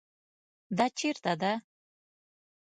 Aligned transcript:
دا 0.77 0.85
چیرته 0.97 1.33
ده؟ 1.41 1.51